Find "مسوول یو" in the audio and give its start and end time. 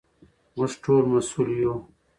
1.13-1.73